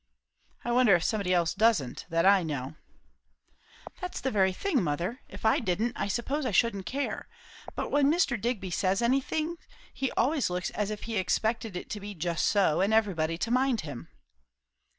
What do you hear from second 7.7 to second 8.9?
But when Mr. Digby